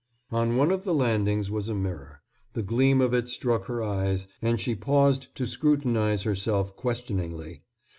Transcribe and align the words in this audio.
On 0.31 0.57
one 0.57 0.71
of 0.71 0.83
the 0.83 0.95
landings 0.95 1.51
was 1.51 1.69
a 1.69 1.75
mirror. 1.75 2.23
The 2.53 2.63
gleam 2.63 3.01
of 3.01 3.13
it 3.13 3.29
struck 3.29 3.65
her 3.65 3.83
eyes, 3.83 4.27
and 4.41 4.59
she 4.59 4.73
paused 4.73 5.27
to 5.35 5.45
scrutinize 5.45 6.23
herself 6.23 6.75
questioningly. 6.75 7.61